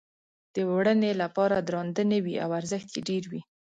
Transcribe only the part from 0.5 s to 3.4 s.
د وړنې لپاره درانده نه وي او ارزښت یې ډېر